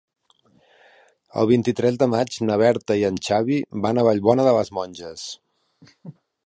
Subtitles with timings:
[1.41, 5.29] El vint-i-tres de maig na Berta i en Xavi van a Vallbona de les Monges.